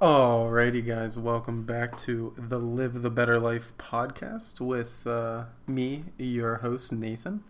[0.00, 6.56] Alrighty, guys, welcome back to the Live the Better Life podcast with uh, me, your
[6.56, 7.44] host, Nathan.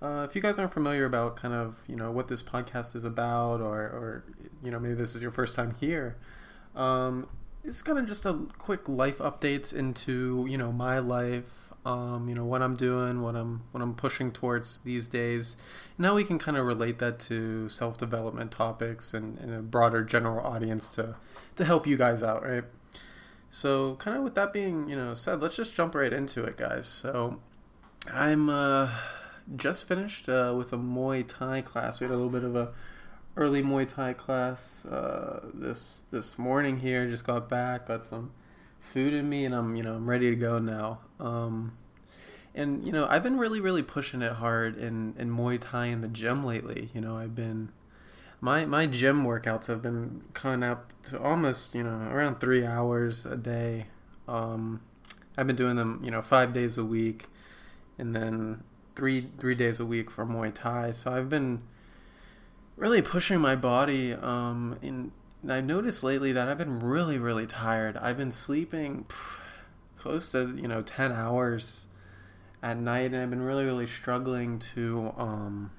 [0.00, 3.04] Uh, if you guys aren't familiar about kind of you know what this podcast is
[3.04, 4.24] about, or, or
[4.64, 6.16] you know maybe this is your first time here,
[6.74, 7.28] um,
[7.62, 12.34] it's kind of just a quick life updates into you know my life, um, you
[12.34, 15.56] know what I'm doing, what I'm what I'm pushing towards these days.
[15.98, 19.60] and Now we can kind of relate that to self development topics and, and a
[19.60, 21.16] broader general audience to
[21.56, 22.64] to help you guys out, right?
[23.50, 26.56] So, kind of with that being, you know, said, let's just jump right into it,
[26.56, 26.86] guys.
[26.86, 27.40] So,
[28.10, 28.90] I'm uh,
[29.54, 32.00] just finished uh, with a Muay Thai class.
[32.00, 32.72] We had a little bit of a
[33.36, 37.06] early Muay Thai class uh, this this morning here.
[37.06, 38.32] Just got back, got some
[38.80, 41.00] food in me, and I'm you know I'm ready to go now.
[41.20, 41.76] Um,
[42.54, 46.00] and you know I've been really really pushing it hard in in Muay Thai in
[46.00, 46.90] the gym lately.
[46.94, 47.70] You know I've been
[48.42, 53.24] my my gym workouts have been coming up to almost you know around three hours
[53.24, 53.86] a day.
[54.28, 54.82] Um,
[55.38, 57.28] I've been doing them you know five days a week,
[57.96, 58.64] and then
[58.96, 60.90] three three days a week for Muay Thai.
[60.90, 61.62] So I've been
[62.76, 64.12] really pushing my body.
[64.12, 65.12] Um, and
[65.48, 67.96] I've noticed lately that I've been really really tired.
[67.96, 69.38] I've been sleeping pff,
[69.96, 71.86] close to you know ten hours
[72.60, 75.70] at night, and I've been really really struggling to um,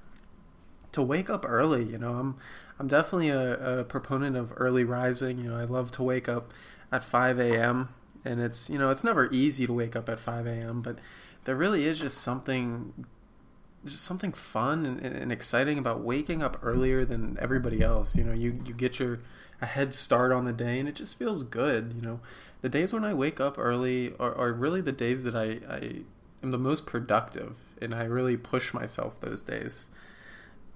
[0.94, 1.84] to wake up early.
[1.84, 2.36] You know, I'm
[2.78, 5.38] I'm definitely a, a proponent of early rising.
[5.38, 6.52] You know, I love to wake up
[6.90, 7.90] at 5 a.m.
[8.24, 10.82] and it's you know it's never easy to wake up at 5 a.m.
[10.82, 10.98] But
[11.44, 13.06] there really is just something
[13.84, 18.16] just something fun and, and exciting about waking up earlier than everybody else.
[18.16, 19.20] You know, you you get your
[19.60, 21.94] a head start on the day and it just feels good.
[21.94, 22.20] You know,
[22.62, 26.02] the days when I wake up early are, are really the days that I, I
[26.42, 29.88] am the most productive and I really push myself those days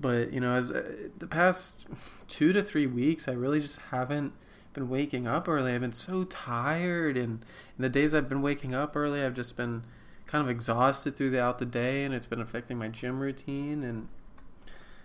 [0.01, 1.87] but you know as uh, the past
[2.29, 4.33] two to three weeks i really just haven't
[4.75, 5.73] been waking up early.
[5.73, 7.45] I've been so tired and
[7.77, 9.83] in the days i've been waking up early i've just been
[10.27, 14.09] kind of exhausted throughout the day and it's been affecting my gym routine and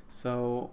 [0.10, 0.72] so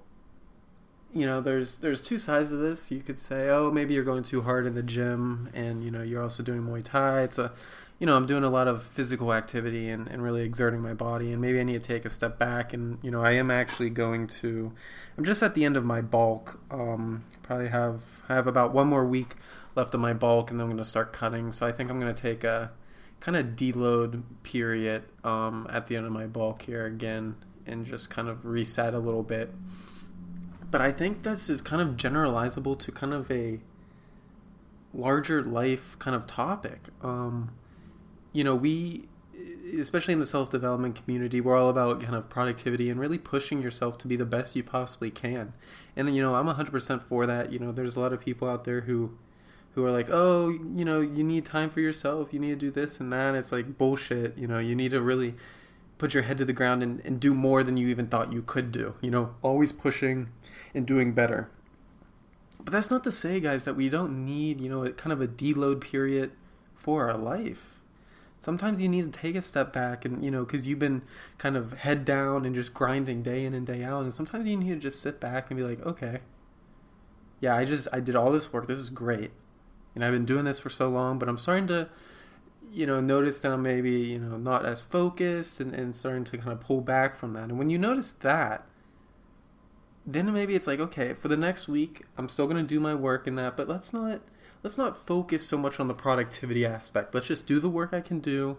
[1.13, 3.49] you know there's there's two sides of this you could say.
[3.49, 6.63] Oh maybe you're going too hard in the gym and you know you're also doing
[6.63, 7.23] muay thai.
[7.23, 7.53] It's a
[8.01, 11.33] you know, I'm doing a lot of physical activity and, and really exerting my body,
[11.33, 12.73] and maybe I need to take a step back.
[12.73, 14.73] And, you know, I am actually going to,
[15.19, 16.59] I'm just at the end of my bulk.
[16.71, 19.35] Um, probably have, I have about one more week
[19.77, 21.53] left of my bulk, and then I'm going to start cutting.
[21.53, 22.73] So I think I'm going to take a
[23.21, 28.09] kind of deload period um, at the end of my bulk here again and just
[28.09, 29.53] kind of reset a little bit.
[30.71, 33.61] But I think this is kind of generalizable to kind of a
[34.95, 36.89] larger life kind of topic.
[37.03, 37.51] Um,
[38.33, 39.09] you know, we,
[39.79, 43.63] especially in the self development community, we're all about kind of productivity and really pushing
[43.63, 45.53] yourself to be the best you possibly can.
[45.97, 47.53] And, you know, I'm 100% for that.
[47.53, 49.17] You know, there's a lot of people out there who,
[49.75, 52.33] who are like, oh, you know, you need time for yourself.
[52.33, 53.35] You need to do this and that.
[53.35, 54.37] It's like bullshit.
[54.39, 55.35] You know, you need to really
[55.99, 58.43] put your head to the ground and, and do more than you even thought you
[58.43, 58.95] could do.
[59.01, 60.31] You know, always pushing
[60.75, 61.51] and doing better.
[62.63, 65.29] But that's not to say, guys, that we don't need, you know, kind of a
[65.29, 66.33] deload period
[66.75, 67.80] for our life
[68.41, 71.03] sometimes you need to take a step back and you know because you've been
[71.37, 74.57] kind of head down and just grinding day in and day out and sometimes you
[74.57, 76.19] need to just sit back and be like okay.
[77.39, 78.67] Yeah i just i did all this work.
[78.67, 79.31] This is great.
[79.95, 81.89] And i've been doing this for so long but i'm starting to
[82.73, 86.39] you know notice that i'm maybe you know not as focused and, and starting to
[86.39, 87.45] kind of pull back from that.
[87.45, 88.67] And when you notice that
[90.07, 92.95] then maybe it's like okay for the next week i'm still going to do my
[92.95, 94.23] work in that but let's not
[94.63, 97.15] let's not focus so much on the productivity aspect.
[97.15, 98.59] Let's just do the work I can do,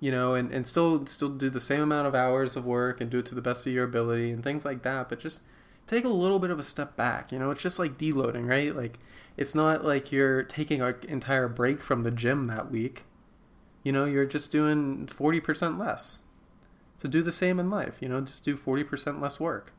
[0.00, 3.10] you know, and, and still still do the same amount of hours of work and
[3.10, 5.08] do it to the best of your ability and things like that.
[5.08, 5.42] But just
[5.86, 7.32] take a little bit of a step back.
[7.32, 8.74] You know, it's just like deloading, right?
[8.74, 8.98] Like
[9.36, 13.04] it's not like you're taking an entire break from the gym that week.
[13.82, 16.20] You know, you're just doing forty percent less.
[16.96, 17.98] So do the same in life.
[18.00, 19.72] You know, just do forty percent less work.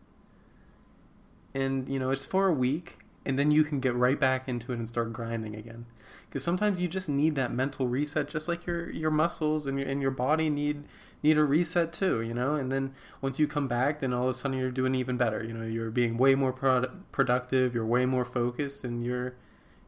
[1.53, 4.71] And you know, it's for a week and then you can get right back into
[4.71, 5.85] it and start grinding again.
[6.27, 9.87] Because sometimes you just need that mental reset just like your your muscles and your
[9.87, 10.85] and your body need
[11.21, 12.55] need a reset too you know?
[12.55, 15.43] And then once you come back then all of a sudden you're doing even better
[15.43, 15.65] you know?
[15.65, 19.35] You're being way more pro- productive you're way more focused and you're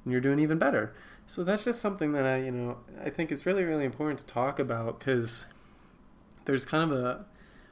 [0.04, 0.94] and you're doing even better.
[1.26, 4.26] So that's just something that i you know i think is really really important to
[4.26, 5.48] talk about because
[6.46, 7.26] there's kind of a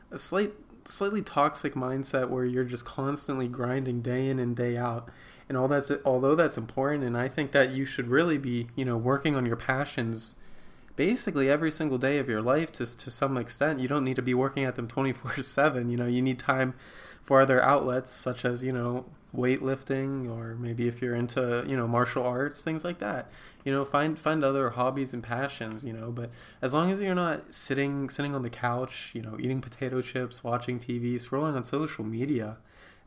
[0.09, 0.53] a slight
[0.85, 5.09] slightly toxic mindset where you're just constantly grinding day in and day out
[5.47, 8.85] and all that's although that's important and i think that you should really be you
[8.85, 10.35] know working on your passions
[10.95, 13.79] basically every single day of your life to, to some extent.
[13.79, 16.73] You don't need to be working at them 24 7 you know you need time
[17.21, 19.05] for other outlets such as you know
[19.35, 23.29] weightlifting or maybe if you're into you know martial arts things like that.
[23.63, 26.29] You know find find other hobbies and passions you know but
[26.61, 30.43] as long as you're not sitting sitting on the couch you know eating potato chips
[30.43, 32.57] watching tv scrolling on social media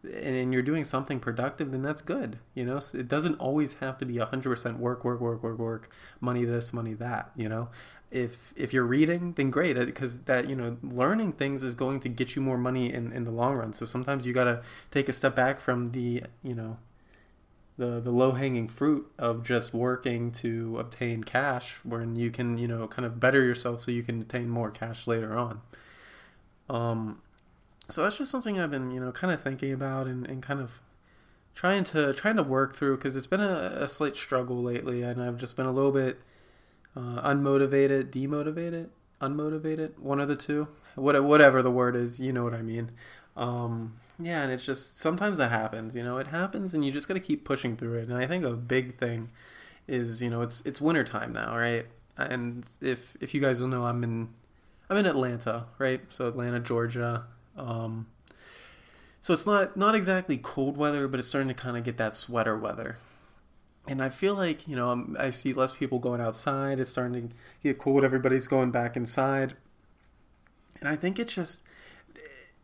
[0.05, 2.81] and you're doing something productive then that's good you know?
[2.81, 5.91] So it doesn't always have to be 100% work work work work work
[6.21, 7.69] money this money that you know?
[8.11, 11.99] If if you're reading then great because uh, that you know learning things is going
[12.01, 13.73] to get you more money in in the long run.
[13.73, 14.63] So sometimes you got to
[14.93, 16.79] take a step back from the you know
[17.77, 22.69] the the low hanging fruit of just working to obtain cash when you can you
[22.69, 25.61] know kind of better yourself so you can obtain more cash later on.
[26.71, 27.23] Um
[27.89, 30.61] so that's just something I've been you know kind of thinking about and, and kind
[30.61, 30.81] of
[31.55, 35.23] trying to trying to work through because it's been a, a slight struggle lately and
[35.23, 36.21] I've just been a little bit
[36.97, 38.89] uh, unmotivated, demotivated,
[39.21, 42.91] unmotivated, one of the two, what, whatever the word is, you know what I mean.
[43.37, 47.07] Um, yeah, and it's just sometimes that happens, you know, it happens, and you just
[47.07, 48.09] got to keep pushing through it.
[48.09, 49.29] And I think a big thing
[49.87, 51.85] is, you know, it's it's winter time now, right?
[52.17, 54.31] And if if you guys don't know, I'm in
[54.89, 56.01] I'm in Atlanta, right?
[56.09, 57.27] So Atlanta, Georgia.
[57.57, 58.07] Um,
[59.21, 62.15] so it's not not exactly cold weather, but it's starting to kind of get that
[62.15, 62.99] sweater weather,
[63.89, 66.79] and I feel like you know I'm, i see less people going outside.
[66.79, 68.05] It's starting to get cold.
[68.05, 69.57] Everybody's going back inside,
[70.81, 71.65] and I think it's just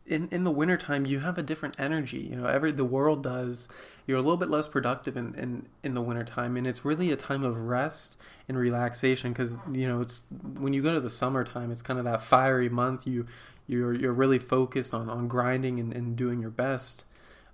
[0.05, 2.19] in in the wintertime you have a different energy.
[2.19, 3.67] You know, every the world does.
[4.05, 7.15] You're a little bit less productive in in in the wintertime, and it's really a
[7.15, 8.17] time of rest
[8.47, 10.25] and relaxation because you know it's
[10.59, 13.07] when you go to the summertime, it's kind of that fiery month.
[13.07, 13.27] You
[13.67, 17.05] you're you're really focused on on grinding and, and doing your best.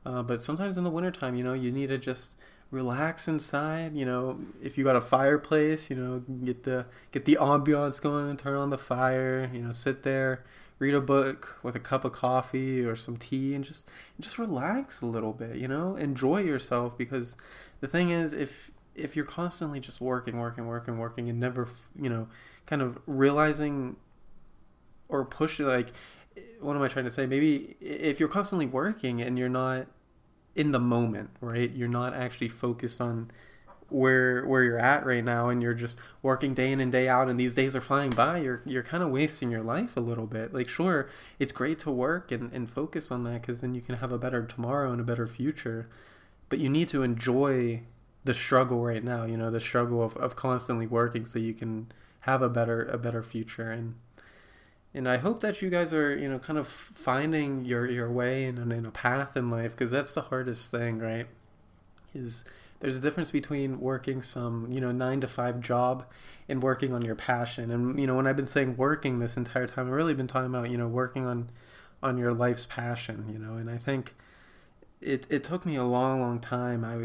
[0.06, 2.36] Uh, but sometimes in the wintertime, you know, you need to just
[2.72, 3.96] relax inside.
[3.96, 8.38] You know, if you got a fireplace, you know, get the get the ambiance going,
[8.38, 9.50] turn on the fire.
[9.54, 10.44] You know, sit there,
[10.80, 13.90] read a book with a cup of coffee or some tea, and just
[14.20, 15.58] just relax a little bit.
[15.58, 17.36] You know, enjoy yourself because
[17.82, 22.10] the thing is, if if you're constantly just working, working, working, working, and never, you
[22.10, 22.28] know,
[22.66, 23.96] kind of realizing
[25.10, 25.92] or push it like,
[26.62, 27.26] what am I trying to say?
[27.26, 29.88] Maybe if you're constantly working and you're not
[30.56, 31.72] in the moment, right?
[31.72, 33.32] You're not actually focused on
[33.90, 37.28] where where you're at right now and you're just working day in and day out
[37.28, 40.28] and these days are flying by you're you're kind of wasting your life a little
[40.28, 41.10] bit like sure
[41.40, 44.18] it's great to work and, and focus on that because then you can have a
[44.18, 45.90] better tomorrow and a better future
[46.50, 47.82] but you need to enjoy
[48.26, 51.88] the struggle right now you know the struggle of, of constantly working so you can
[52.22, 53.96] have a better a better future and
[54.94, 58.46] and I hope that you guys are, you know, kind of finding your your way
[58.46, 61.28] in, in a path in life because that's the hardest thing, right?
[62.14, 62.44] Is
[62.80, 66.06] there's a difference between working some, you know, nine to five job
[66.48, 67.70] and working on your passion.
[67.70, 70.50] And you know, when I've been saying working this entire time, I've really been talking
[70.50, 71.50] about, you know, working on
[72.02, 73.56] on your life's passion, you know.
[73.56, 74.16] And I think
[75.02, 76.84] it it took me a long, long time.
[76.84, 76.96] I,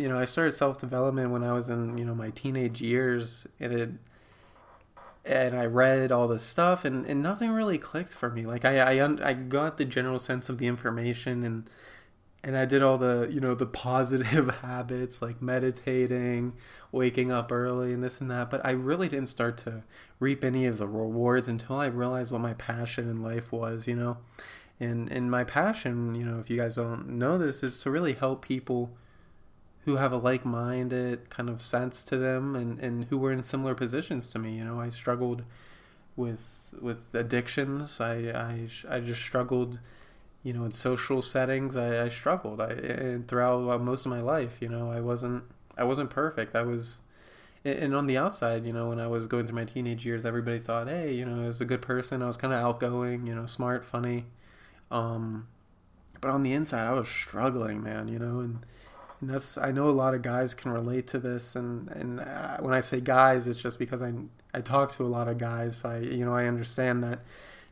[0.00, 3.46] you know, I started self development when I was in, you know, my teenage years,
[3.58, 3.90] and it
[5.24, 8.44] and I read all this stuff, and, and nothing really clicked for me.
[8.44, 11.70] Like I I, I got the general sense of the information, and
[12.42, 16.54] and I did all the you know the positive habits like meditating,
[16.90, 18.50] waking up early, and this and that.
[18.50, 19.82] But I really didn't start to
[20.18, 23.86] reap any of the rewards until I realized what my passion in life was.
[23.86, 24.18] You know,
[24.80, 28.14] and and my passion, you know, if you guys don't know this, is to really
[28.14, 28.96] help people
[29.84, 33.74] who have a like-minded kind of sense to them and, and who were in similar
[33.74, 34.56] positions to me.
[34.56, 35.42] You know, I struggled
[36.16, 36.48] with
[36.80, 38.00] with addictions.
[38.00, 39.78] I I, I just struggled,
[40.42, 41.76] you know, in social settings.
[41.76, 42.60] I, I struggled.
[42.60, 45.44] I and throughout uh, most of my life, you know, I wasn't
[45.76, 46.54] I wasn't perfect.
[46.54, 47.00] I was,
[47.64, 50.58] and on the outside, you know, when I was going through my teenage years, everybody
[50.58, 52.22] thought, hey, you know, I was a good person.
[52.22, 54.26] I was kind of outgoing, you know, smart, funny.
[54.90, 55.48] Um,
[56.20, 58.08] but on the inside, I was struggling, man.
[58.08, 58.66] You know, and
[59.22, 62.58] and that's I know a lot of guys can relate to this, and and uh,
[62.58, 64.12] when I say guys, it's just because I
[64.52, 65.84] I talk to a lot of guys.
[65.84, 67.20] I you know I understand that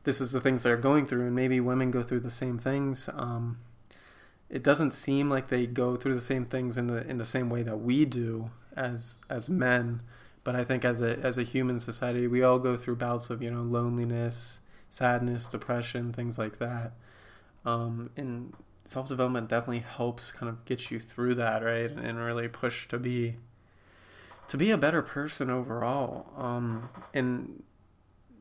[0.05, 3.11] this is the things they're going through, and maybe women go through the same things.
[3.13, 3.59] Um,
[4.49, 7.51] it doesn't seem like they go through the same things in the in the same
[7.51, 10.03] way that we do as as men,
[10.45, 13.43] but I think as a as a human society, we all go through bouts of
[13.43, 16.93] you know loneliness, sadness, depression, things like that.
[17.65, 18.55] Um, and
[18.91, 21.93] self development definitely helps kind of get you through that, right?
[21.93, 23.37] And really push to be
[24.49, 26.27] to be a better person overall.
[26.37, 27.63] Um, and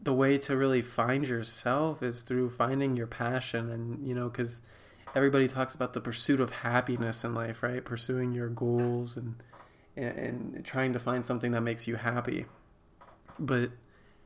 [0.02, 4.62] the way to really find yourself is through finding your passion, and you know, because
[5.14, 7.86] everybody talks about the pursuit of happiness in life, right?
[7.86, 9.36] Pursuing your goals and
[9.96, 12.46] and trying to find something that makes you happy,
[13.38, 13.70] but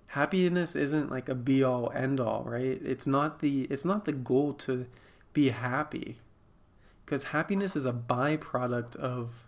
[0.07, 4.11] happiness isn't like a be all end all right it's not the it's not the
[4.11, 4.85] goal to
[5.33, 6.17] be happy.
[7.05, 9.47] because happiness is a byproduct of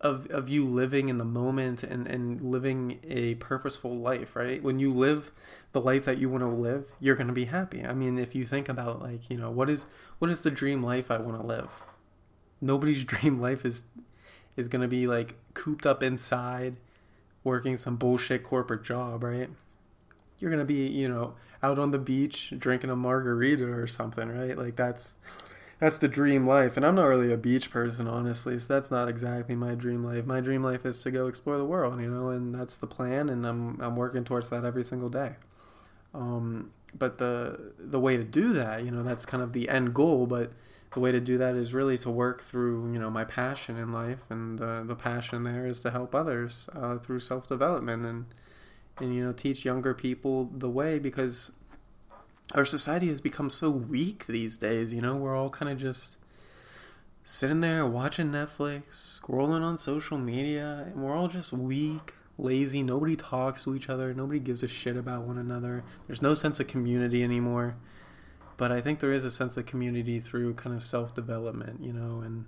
[0.00, 4.62] of of you living in the moment and and living a purposeful life right?
[4.62, 5.32] When you live
[5.72, 7.84] the life that you want to live you're going to be happy.
[7.84, 9.86] I mean if you think about like you know what is
[10.18, 11.82] what is the dream life i want to live?
[12.60, 13.84] Nobody's dream life is
[14.56, 16.76] is going to be like cooped up inside
[17.44, 19.50] working some bullshit corporate job right
[20.38, 24.56] you're to be you know out on the beach drinking a margarita or something right
[24.56, 25.14] like that's
[25.78, 26.76] that's the dream life.
[26.76, 30.26] And I'm not really a beach person, honestly, so that's not exactly my dream life.
[30.26, 33.28] My dream life is to go explore the world, you know, and that's the plan,
[33.28, 35.36] and I'm I'm working towards that every single day.
[36.14, 39.94] Um, but the the way to do that, you know, that's kind of the end
[39.94, 40.26] goal.
[40.26, 40.52] But
[40.92, 43.92] the way to do that is really to work through, you know, my passion in
[43.92, 48.26] life, and the the passion there is to help others uh, through self development and
[49.00, 51.52] and you know teach younger people the way because
[52.54, 56.16] our society has become so weak these days, you know, we're all kind of just
[57.22, 62.82] sitting there watching Netflix, scrolling on social media, and we're all just weak, lazy.
[62.82, 64.14] Nobody talks to each other.
[64.14, 65.84] Nobody gives a shit about one another.
[66.06, 67.76] There's no sense of community anymore.
[68.56, 71.92] But I think there is a sense of community through kind of self development, you
[71.92, 72.46] know, and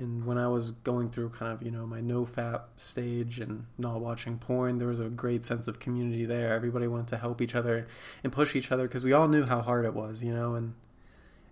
[0.00, 3.66] and when I was going through kind of you know my no fap stage and
[3.76, 6.54] not watching porn, there was a great sense of community there.
[6.54, 7.86] Everybody wanted to help each other
[8.24, 10.54] and push each other because we all knew how hard it was, you know.
[10.54, 10.72] And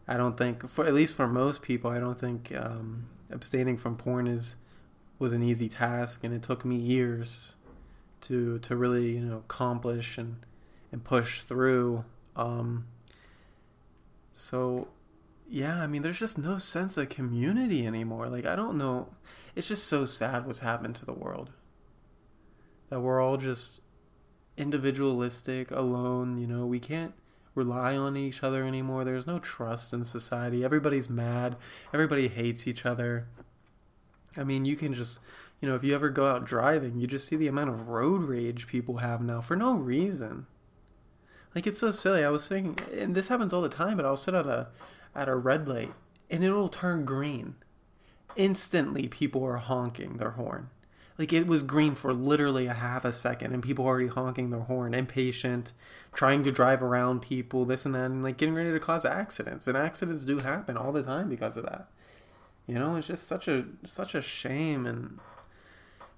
[0.08, 3.96] I don't think, for at least for most people, I don't think um, abstaining from
[3.96, 4.56] porn is
[5.18, 7.56] was an easy task, and it took me years
[8.22, 10.36] to to really you know accomplish and
[10.90, 12.06] and push through.
[12.34, 12.86] Um,
[14.32, 14.88] so
[15.50, 18.28] yeah, I mean, there's just no sense of community anymore.
[18.28, 19.14] Like, I don't know.
[19.56, 21.50] It's just so sad what's happened to the world.
[22.90, 23.80] That we're all just
[24.56, 26.38] individualistic, alone.
[26.38, 27.14] You know, we can't
[27.54, 29.04] rely on each other anymore.
[29.04, 30.64] There's no trust in society.
[30.64, 31.56] Everybody's mad.
[31.94, 33.28] Everybody hates each other.
[34.36, 35.18] I mean, you can just,
[35.60, 38.22] you know, if you ever go out driving, you just see the amount of road
[38.22, 40.46] rage people have now for no reason.
[41.54, 42.22] Like, it's so silly.
[42.22, 44.68] I was saying, and this happens all the time, but I'll sit at a
[45.18, 45.92] at a red light
[46.30, 47.56] and it'll turn green.
[48.36, 50.70] Instantly, people are honking their horn.
[51.16, 54.50] Like it was green for literally a half a second, and people are already honking
[54.50, 55.72] their horn, impatient,
[56.12, 59.66] trying to drive around people, this and that, and like getting ready to cause accidents.
[59.66, 61.88] And accidents do happen all the time because of that.
[62.68, 65.18] You know, it's just such a such a shame, and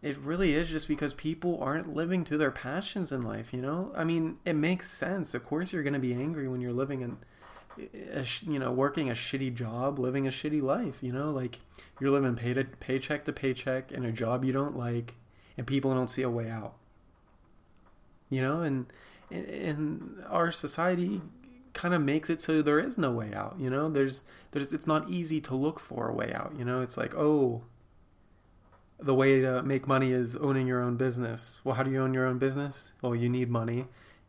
[0.03, 3.55] it really is just because people aren't living to their passions in life.
[3.55, 5.33] You know, I mean, it makes sense.
[5.33, 7.17] Of course, you're going to be angry when you're living in
[7.79, 11.31] a, you know working a shitty job living a shitty life you know?
[11.31, 11.61] Like
[12.01, 15.15] you're living pay to, paycheck to paycheck in a job you don't like
[15.57, 16.75] and people don't see a way out.
[18.29, 18.61] You know?
[18.63, 18.87] And
[19.31, 21.21] and our society
[21.73, 23.89] kind of makes it so there is no way out you know?
[23.89, 26.81] There's there's it's not easy to look for a way out you know?
[26.81, 27.63] It's like oh
[28.99, 31.63] the way to make money is owning your own business.
[31.65, 32.93] Well how do you own your own business?
[33.01, 33.87] Well you need money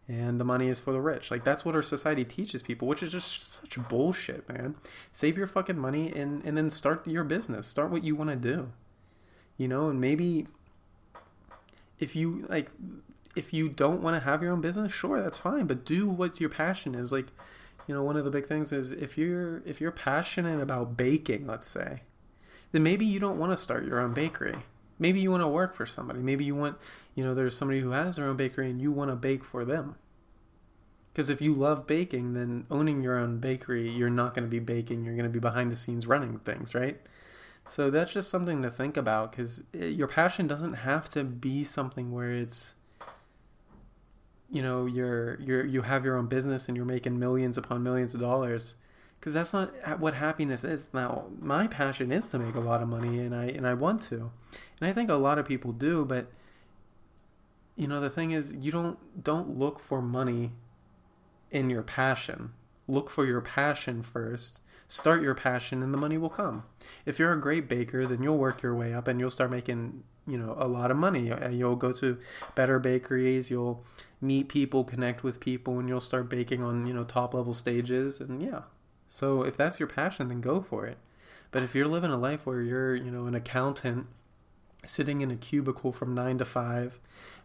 [0.08, 1.32] and the money is for the rich.
[1.32, 4.76] Like that's what our society teaches people, which is just such bullshit, man.
[5.12, 7.68] Save your fucking money and and then start your business.
[7.68, 8.72] Start what you want to do.
[9.58, 10.48] You know, and maybe
[12.00, 12.72] if you like
[13.36, 16.42] if you don't want to have your own business, sure, that's fine, but do what
[16.42, 17.12] your passion is.
[17.12, 17.28] Like,
[17.88, 21.48] you know, one of the big things is if you're if you're passionate about baking,
[21.48, 22.02] let's say,
[22.72, 24.56] then maybe you don't want to start your own bakery
[25.02, 26.78] maybe you want to work for somebody maybe you want
[27.16, 29.66] you know there's somebody who has their own bakery and you want to bake for
[29.66, 29.96] them
[31.14, 34.60] because if you love baking, then owning your own bakery, you're not going to be
[34.60, 35.04] baking.
[35.04, 37.02] You're going to be behind the scenes running things, right?
[37.68, 42.12] So that's just something to think about because your passion doesn't have to be something
[42.12, 42.76] where it's,
[44.50, 48.14] you know, you're you're you have your own business and you're making millions upon millions
[48.14, 48.76] of dollars,
[49.22, 50.90] because that's not what happiness is.
[50.96, 54.02] Now, my passion is to make a lot of money, and I and I want
[54.04, 54.32] to,
[54.80, 56.32] and I think a lot of people do, but
[57.76, 60.52] you know the thing is you don't don't look for money
[61.52, 62.54] in your passion.
[62.88, 64.60] Look for your passion first.
[64.88, 66.64] Start your passion and the money will come.
[67.06, 70.04] If you're a great baker, then you'll work your way up and you'll start making,
[70.28, 71.32] you know, a lot of money.
[71.32, 72.18] Uh, you'll go to
[72.56, 73.86] better bakeries, you'll
[74.20, 78.20] meet people, connect with people and you'll start baking on, you know, top level stages
[78.20, 78.62] and yeah.
[79.14, 80.98] So if that's your passion, then go for it.
[81.52, 84.08] But if you're living a life where you're, you know, an accountant
[84.86, 86.98] sitting in a cubicle from 9 to 5,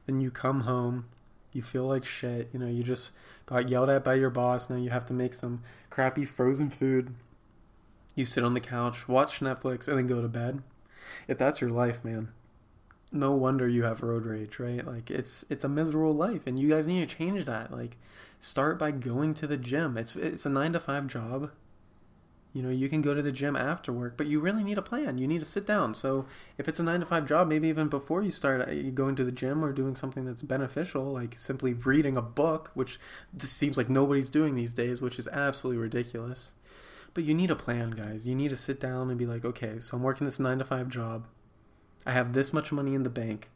[0.06, 1.06] then you come home,
[1.52, 3.10] you feel like shit, you know, you just
[3.46, 4.70] got yelled at by your boss.
[4.70, 7.12] Now you have to make some crappy frozen food.
[8.14, 10.62] You sit on the couch, watch Netflix, and then go to bed.
[11.26, 12.28] If that's your life, man,
[13.10, 14.86] no wonder you have road rage, right?
[14.86, 17.72] Like it's it's a miserable life, and you guys need to change that.
[17.72, 17.96] Like,
[18.40, 19.96] start by going to the gym.
[19.96, 21.50] It's it's a nine to five job.
[22.52, 24.82] You know, you can go to the gym after work, but you really need a
[24.82, 25.18] plan.
[25.18, 25.92] You need to sit down.
[25.92, 26.24] So
[26.56, 29.24] if it's a nine to five job, maybe even before you start uh, going to
[29.24, 32.98] the gym or doing something that's beneficial, like simply reading a book, which
[33.36, 36.52] just seems like nobody's doing these days, which is absolutely ridiculous.
[37.12, 38.26] But you need a plan, guys.
[38.26, 40.64] You need to sit down and be like, okay, so I'm working this nine to
[40.64, 41.26] five job.
[42.06, 43.50] I have this much money in the bank.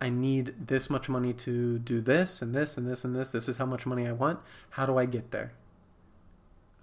[0.00, 3.32] I need this much money to do this and this and this and this.
[3.32, 4.40] This is how much money I want.
[4.70, 5.52] How do I get there?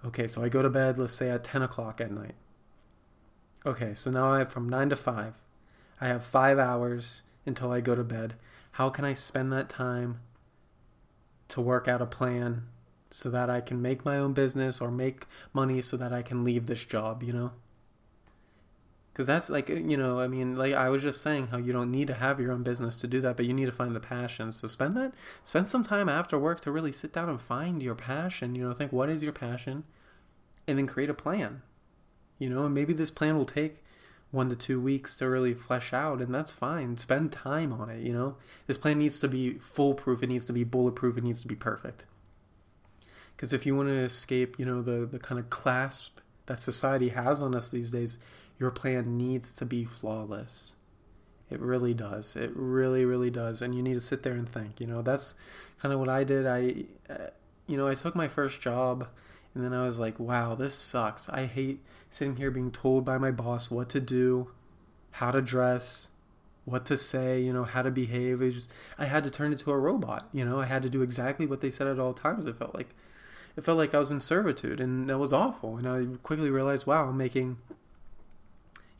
[0.04, 2.34] Okay, so I go to bed, let's say at 10 o'clock at night.
[3.64, 5.34] Okay, so now I have from 9 to 5.
[6.00, 8.34] I have five hours until I go to bed.
[8.72, 10.20] How can I spend that time
[11.48, 12.64] to work out a plan
[13.10, 16.42] so that I can make my own business or make money so that I can
[16.42, 17.52] leave this job, you know?
[19.12, 21.72] Because that's like, uh, you know, I mean, like I was just saying how you
[21.72, 23.94] don't need to have your own business to do that, but you need to find
[23.94, 24.52] the passion.
[24.52, 25.12] So spend that,
[25.44, 28.54] spend some time after work to really sit down and find your passion.
[28.54, 29.84] You know, think what is your passion,
[30.66, 31.62] and then create a plan.
[32.38, 33.84] You know, and maybe this plan will take
[34.30, 36.96] one to two weeks to really flesh out, and that's fine.
[36.96, 38.00] Spend time on it.
[38.00, 40.22] You know, this plan needs to be foolproof.
[40.22, 41.18] It needs to be bulletproof.
[41.18, 42.06] It needs to be perfect.
[43.36, 47.10] Because if you want to escape, you know, the the kind of clasp that society
[47.10, 48.16] has on us these days
[48.58, 50.76] your plan needs to be flawless.
[51.50, 52.34] It really does.
[52.34, 53.60] It really, really does.
[53.60, 54.80] And you need to sit there and think.
[54.80, 55.34] You know, that's
[55.80, 56.46] kind of what I did.
[56.46, 57.28] I, uh,
[57.66, 59.08] you know, I took my first job
[59.54, 61.28] and then I was like, wow, this sucks.
[61.28, 61.80] I hate
[62.10, 64.50] sitting here being told by my boss what to do,
[65.12, 66.08] how to dress,
[66.64, 68.40] what to say, you know, how to behave.
[68.40, 70.28] It just, I had to turn into a robot.
[70.32, 72.46] You know, I had to do exactly what they said at all times.
[72.46, 72.94] It felt like,
[73.56, 75.76] it felt like I was in servitude, and that was awful.
[75.76, 77.58] And I quickly realized, wow, I'm making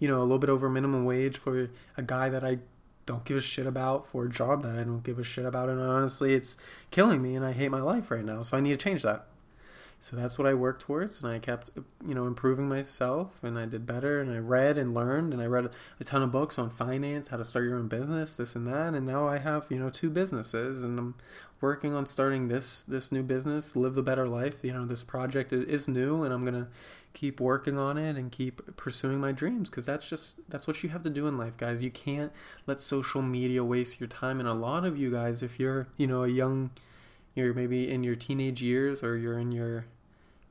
[0.02, 2.58] you know, a little bit over minimum wage for a guy that I
[3.06, 5.68] don't give a shit about for a job that I don't give a shit about.
[5.68, 6.56] And honestly, it's
[6.90, 8.42] killing me and I hate my life right now.
[8.42, 9.26] So I need to change that.
[10.00, 11.22] So that's what I worked towards.
[11.22, 11.70] And I kept,
[12.04, 15.46] you know, improving myself and I did better and I read and learned and I
[15.46, 18.66] read a ton of books on finance, how to start your own business, this and
[18.66, 18.94] that.
[18.94, 21.14] And now I have, you know, two businesses and I'm
[21.60, 24.56] working on starting this, this new business, live the better life.
[24.62, 26.66] You know, this project is new and I'm going to
[27.14, 30.88] keep working on it and keep pursuing my dreams because that's just that's what you
[30.88, 31.82] have to do in life guys.
[31.82, 32.32] You can't
[32.66, 36.06] let social media waste your time and a lot of you guys if you're you
[36.06, 36.70] know a young
[37.34, 39.86] you're maybe in your teenage years or you're in your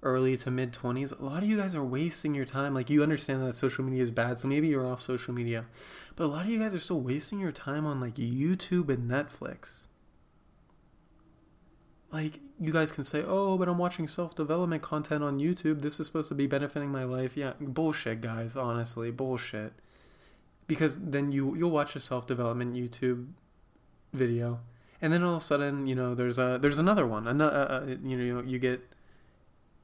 [0.04, 2.74] early to mid 20s a lot of you guys are wasting your time.
[2.74, 5.66] Like you understand that social media is bad so maybe you're off social media
[6.16, 9.10] but a lot of you guys are still wasting your time on like youtube and
[9.10, 9.88] netflix
[12.12, 15.82] like you guys can say, "Oh, but I'm watching self-development content on YouTube.
[15.82, 19.74] This is supposed to be benefiting my life." Yeah, bullshit, guys, honestly, bullshit.
[20.68, 23.28] Because then you you'll watch a self-development YouTube
[24.14, 24.60] video
[25.02, 27.28] and then all of a sudden, you know, there's a there's another one.
[27.28, 28.82] Another uh, uh you know, you get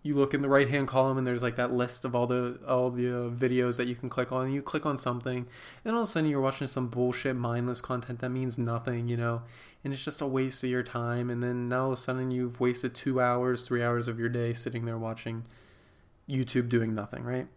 [0.03, 2.59] you look in the right hand column and there's like that list of all the
[2.67, 5.47] all the uh, videos that you can click on and you click on something
[5.83, 9.17] and all of a sudden you're watching some bullshit mindless content that means nothing you
[9.17, 9.41] know
[9.83, 12.31] and it's just a waste of your time and then now all of a sudden
[12.31, 15.45] you've wasted two hours three hours of your day sitting there watching
[16.29, 17.47] youtube doing nothing right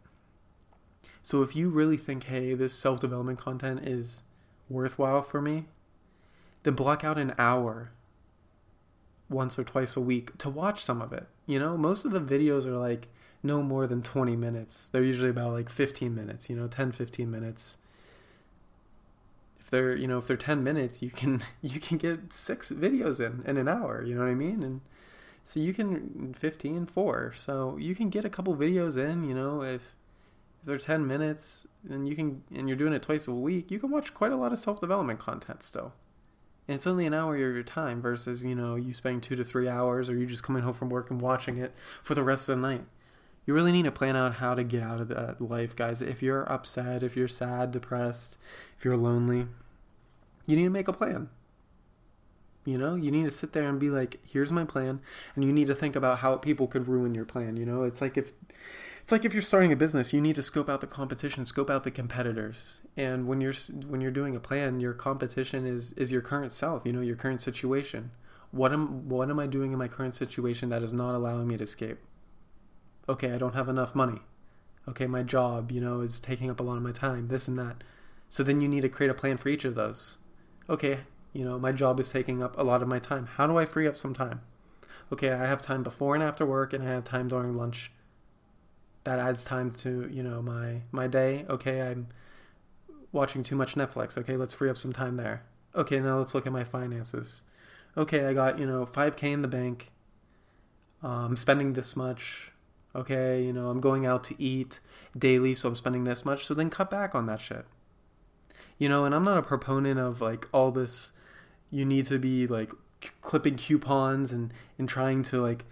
[1.23, 4.23] so if you really think hey this self-development content is
[4.69, 5.67] worthwhile for me
[6.63, 7.91] then block out an hour
[9.31, 11.27] once or twice a week to watch some of it.
[11.51, 13.09] You know, most of the videos are like
[13.43, 14.89] no more than 20 minutes.
[14.93, 17.77] They're usually about like 15 minutes, you know, 10 15 minutes.
[19.59, 23.19] If they're, you know, if they're 10 minutes, you can you can get 6 videos
[23.19, 24.63] in in an hour, you know what I mean?
[24.63, 24.81] And
[25.45, 27.33] so you can 15 4.
[27.37, 29.97] So you can get a couple videos in, you know, if
[30.61, 33.81] if they're 10 minutes and you can and you're doing it twice a week, you
[33.81, 35.95] can watch quite a lot of self-development content still
[36.71, 39.43] and it's only an hour of your time versus you know you spending two to
[39.43, 42.49] three hours or you just coming home from work and watching it for the rest
[42.49, 42.85] of the night.
[43.45, 46.01] You really need to plan out how to get out of that life guys.
[46.01, 48.39] If you're upset if you're sad depressed
[48.79, 49.49] if you're lonely
[50.47, 51.29] you need to make a plan.
[52.65, 55.01] You know you need to sit there and be like here's my plan
[55.35, 57.83] and you need to think about how people could ruin your plan you know?
[57.83, 58.33] It's like if
[59.01, 61.71] it's like if you're starting a business, you need to scope out the competition, scope
[61.71, 62.83] out the competitors.
[62.97, 63.55] And when you're
[63.87, 67.17] when you're doing a plan, your competition is is your current self, you know, your
[67.17, 68.11] current situation.
[68.51, 71.57] What am what am I doing in my current situation that is not allowing me
[71.57, 71.99] to escape?
[73.09, 74.21] Okay, I don't have enough money.
[74.89, 77.59] Okay, my job, you know, is taking up a lot of my time, this and
[77.59, 77.83] that.
[78.29, 80.19] So then you need to create a plan for each of those.
[80.69, 81.01] Okay,
[81.33, 83.27] you know, my job is taking up a lot of my time.
[83.27, 84.43] How do I free up some time?
[85.13, 87.91] Okay, I have time before and after work and I have time during lunch
[89.05, 92.09] that adds time to you know my my day okay i'm
[93.13, 95.43] watching too much netflix okay let's free up some time there
[95.75, 97.43] okay now let's look at my finances
[97.97, 99.91] okay i got you know 5k in the bank
[101.03, 102.51] i'm spending this much
[102.95, 104.81] Okay, you know, I'm going out to eat
[105.17, 106.47] daily, so I'm spending this much.
[106.47, 107.65] So then cut back on that shit.
[108.79, 111.13] You know, and I'm not a proponent of like all this.
[111.71, 115.65] You need to be like c- clipping coupons and and trying to like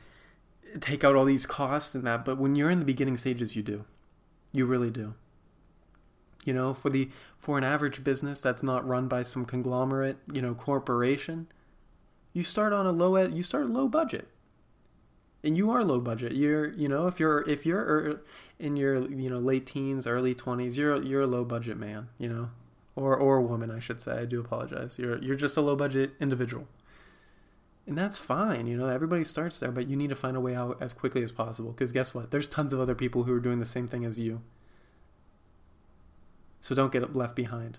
[0.81, 2.25] take out all these costs and that.
[2.25, 3.85] But when you're in the beginning stages, you do.
[4.53, 5.15] You really do.
[6.45, 10.41] You know, for the for an average business that's not run by some conglomerate, you
[10.41, 11.49] know, corporation,
[12.33, 14.29] you start on a low ed, you start low budget
[15.45, 18.21] and you are low budget you're you know if you're if you're
[18.59, 22.29] in your you know late teens early 20s you're you're a low budget man you
[22.29, 22.51] know
[22.97, 26.13] or or woman I should say I do apologize you're you're just a low budget
[26.21, 26.67] individual
[27.89, 30.55] and that's fine you know everybody starts there but you need to find a way
[30.55, 33.41] out as quickly as possible because guess what there's tons of other people who are
[33.41, 34.41] doing the same thing as you
[36.61, 37.79] so don't get left behind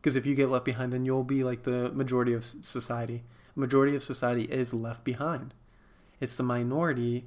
[0.00, 3.94] because if you get left behind then you'll be like the majority of society majority
[3.94, 5.52] of society is left behind
[6.20, 7.26] it's the minority,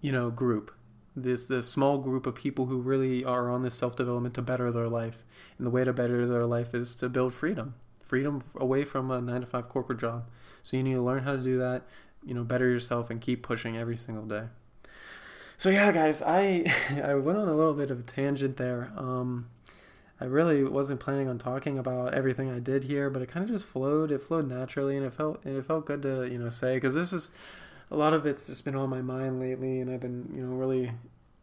[0.00, 0.74] you know, group.
[1.16, 4.70] This the small group of people who really are on this self development to better
[4.70, 5.24] their life.
[5.58, 7.74] And the way to better their life is to build freedom.
[8.02, 10.28] Freedom away from a nine to five corporate job.
[10.64, 11.82] So you need to learn how to do that,
[12.24, 14.44] you know, better yourself and keep pushing every single day.
[15.58, 16.64] So yeah, guys, I
[17.04, 18.90] I went on a little bit of a tangent there.
[18.96, 19.50] Um,
[20.20, 23.50] I really wasn't planning on talking about everything I did here, but it kind of
[23.50, 24.10] just flowed.
[24.10, 26.94] It flowed naturally, and it felt and it felt good to you know say because
[26.94, 27.30] this is
[27.90, 30.54] a lot of it's just been on my mind lately, and I've been you know
[30.54, 30.92] really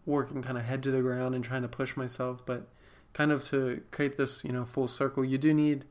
[0.07, 2.43] working kind of head to the ground and trying to push myself.
[2.43, 2.67] But
[3.13, 5.85] kind of to create this you know full circle, you do need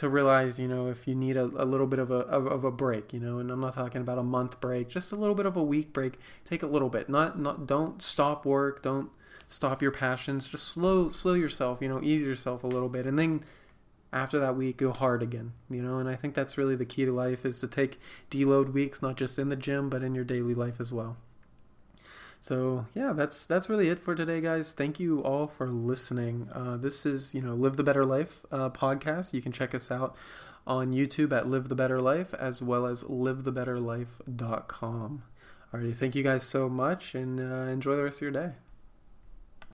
[0.00, 2.64] to realize you know if you need a, a little bit of a of, of,
[2.64, 5.34] a break you know and i'm not talking about a month break just a little
[5.34, 6.14] bit of a week break.
[6.46, 9.10] Take a little bit not not don't stop work don't
[9.46, 13.18] stop your passions just slow slow yourself you know ease yourself a little bit and
[13.18, 13.44] then
[14.10, 17.04] after that week go hard again you know and i think that's really the key
[17.04, 20.24] to life is to take deload weeks not just in the gym but in your
[20.24, 21.18] daily life as well
[22.40, 24.72] so yeah that's that's really it for today guys.
[24.72, 26.48] Thank you all for listening.
[26.52, 29.34] Uh, this is you know live the better life uh, podcast.
[29.34, 30.16] You can check us out
[30.66, 35.22] on youtube at live the better life as well as livethebetterlife.com
[35.72, 38.52] alrighty thank you guys so much and uh, enjoy the rest of your day